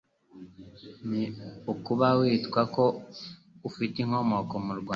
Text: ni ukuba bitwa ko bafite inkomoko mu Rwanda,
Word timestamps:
ni 1.09 1.23
ukuba 1.73 2.05
bitwa 2.19 2.61
ko 2.75 2.83
bafite 3.61 3.95
inkomoko 4.03 4.53
mu 4.65 4.73
Rwanda, 4.79 4.89